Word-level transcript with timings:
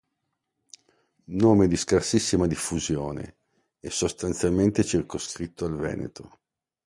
Nome 1.25 1.67
di 1.67 1.75
scarsissima 1.77 2.47
diffusione, 2.47 3.35
è 3.79 3.89
sostanzialmente 3.89 4.83
circoscritto 4.83 5.65
al 5.65 5.75
Veneto. 5.75 6.39